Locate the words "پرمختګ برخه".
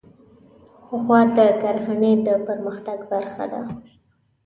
2.47-3.45